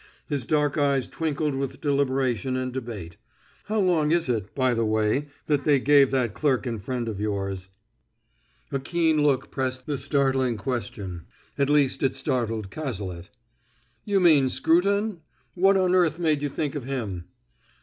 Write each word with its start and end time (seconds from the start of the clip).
His 0.27 0.47
dark 0.47 0.79
eyes 0.79 1.07
twinkled 1.07 1.53
with 1.53 1.79
deliberation 1.79 2.57
and 2.57 2.73
debate. 2.73 3.17
"How 3.65 3.79
long 3.79 4.11
is 4.11 4.29
it, 4.29 4.55
by 4.55 4.73
the 4.73 4.83
way, 4.83 5.27
that 5.45 5.63
they 5.63 5.79
gave 5.79 6.09
that 6.09 6.33
clerk 6.33 6.65
and 6.65 6.83
friend 6.83 7.07
of 7.07 7.19
yours?" 7.19 7.69
A 8.71 8.79
keen 8.79 9.21
look 9.21 9.51
pressed 9.51 9.85
the 9.85 9.99
startling 9.99 10.57
question; 10.57 11.27
at 11.55 11.69
least, 11.69 12.01
it 12.01 12.15
startled 12.15 12.71
Cazalet. 12.71 13.29
"You 14.03 14.19
mean 14.19 14.49
Scruton? 14.49 15.21
What 15.53 15.77
on 15.77 15.93
earth 15.93 16.17
made 16.17 16.41
you 16.41 16.49
think 16.49 16.73
of 16.73 16.85
him?" 16.85 17.25